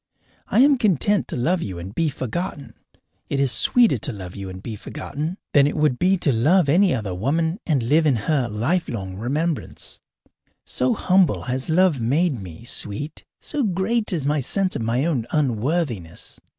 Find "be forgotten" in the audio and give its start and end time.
1.93-2.73, 4.63-5.37